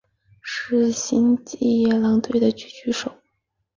[0.41, 3.11] 是星际野狼队的狙击手。